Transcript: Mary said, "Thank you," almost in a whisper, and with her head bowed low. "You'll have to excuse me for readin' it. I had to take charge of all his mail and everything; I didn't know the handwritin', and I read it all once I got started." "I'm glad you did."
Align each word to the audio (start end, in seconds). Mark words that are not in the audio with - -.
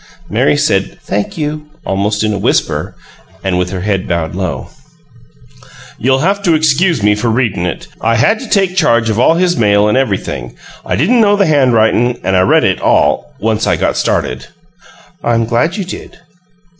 Mary 0.31 0.57
said, 0.57 0.97
"Thank 1.01 1.37
you," 1.37 1.67
almost 1.85 2.23
in 2.23 2.33
a 2.33 2.39
whisper, 2.39 2.95
and 3.43 3.59
with 3.59 3.69
her 3.69 3.81
head 3.81 4.07
bowed 4.07 4.33
low. 4.33 4.69
"You'll 5.99 6.25
have 6.27 6.41
to 6.41 6.55
excuse 6.55 7.03
me 7.03 7.13
for 7.13 7.29
readin' 7.29 7.67
it. 7.67 7.85
I 8.03 8.15
had 8.15 8.39
to 8.39 8.49
take 8.49 8.75
charge 8.75 9.11
of 9.11 9.19
all 9.19 9.35
his 9.35 9.55
mail 9.55 9.87
and 9.87 9.95
everything; 9.95 10.55
I 10.83 10.95
didn't 10.95 11.21
know 11.21 11.35
the 11.35 11.45
handwritin', 11.45 12.19
and 12.23 12.35
I 12.35 12.41
read 12.41 12.63
it 12.63 12.81
all 12.81 13.31
once 13.37 13.67
I 13.67 13.75
got 13.75 13.95
started." 13.95 14.47
"I'm 15.23 15.45
glad 15.45 15.77
you 15.77 15.83
did." 15.85 16.17